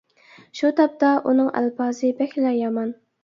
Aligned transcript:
شۇ 0.59 0.69
تاپتا، 0.79 1.11
ئۇنىڭ 1.31 1.51
ئەلپازى 1.61 2.11
بەكلا 2.23 2.55
يامان. 2.63 2.93